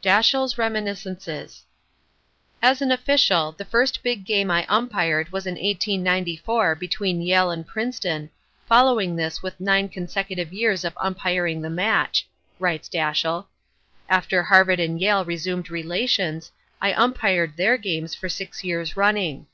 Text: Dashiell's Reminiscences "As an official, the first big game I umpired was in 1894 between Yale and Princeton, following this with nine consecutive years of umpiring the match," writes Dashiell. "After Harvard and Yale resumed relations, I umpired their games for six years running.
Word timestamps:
Dashiell's 0.00 0.56
Reminiscences 0.58 1.64
"As 2.62 2.80
an 2.80 2.92
official, 2.92 3.50
the 3.50 3.64
first 3.64 4.04
big 4.04 4.24
game 4.24 4.48
I 4.48 4.64
umpired 4.68 5.32
was 5.32 5.44
in 5.44 5.54
1894 5.54 6.76
between 6.76 7.20
Yale 7.20 7.50
and 7.50 7.66
Princeton, 7.66 8.30
following 8.68 9.16
this 9.16 9.42
with 9.42 9.58
nine 9.58 9.88
consecutive 9.88 10.52
years 10.52 10.84
of 10.84 10.96
umpiring 10.98 11.62
the 11.62 11.68
match," 11.68 12.28
writes 12.60 12.88
Dashiell. 12.88 13.48
"After 14.08 14.44
Harvard 14.44 14.78
and 14.78 15.00
Yale 15.00 15.24
resumed 15.24 15.68
relations, 15.68 16.52
I 16.80 16.92
umpired 16.94 17.56
their 17.56 17.76
games 17.76 18.14
for 18.14 18.28
six 18.28 18.62
years 18.62 18.96
running. 18.96 19.48